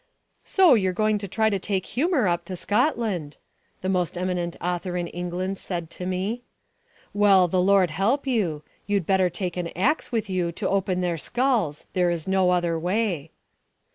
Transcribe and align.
"So 0.43 0.73
you're 0.73 0.93
going 0.93 1.19
to 1.19 1.27
try 1.27 1.51
to 1.51 1.59
take 1.59 1.85
humour 1.85 2.27
up 2.27 2.43
to 2.45 2.55
Scotland," 2.55 3.37
the 3.81 3.87
most 3.89 4.17
eminent 4.17 4.55
author 4.59 4.97
in 4.97 5.05
England 5.05 5.59
said 5.59 5.91
to 5.91 6.07
me. 6.07 6.41
"Well, 7.13 7.47
the 7.47 7.61
Lord 7.61 7.91
help 7.91 8.25
you. 8.25 8.63
You'd 8.87 9.05
better 9.05 9.29
take 9.29 9.57
an 9.57 9.67
axe 9.77 10.11
with 10.11 10.27
you 10.27 10.51
to 10.53 10.67
open 10.67 11.01
their 11.01 11.19
skulls; 11.19 11.85
there 11.93 12.09
is 12.09 12.27
no 12.27 12.49
other 12.49 12.79
way." 12.79 13.29